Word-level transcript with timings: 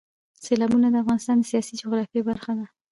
سیلابونه 0.43 0.87
د 0.89 0.95
افغانستان 1.03 1.35
د 1.39 1.43
سیاسي 1.51 1.73
جغرافیه 1.81 2.21
برخه 2.29 2.51
ده. 2.59 2.65